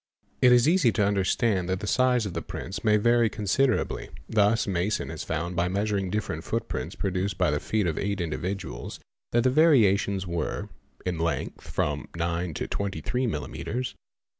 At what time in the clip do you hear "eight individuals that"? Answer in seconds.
7.99-9.43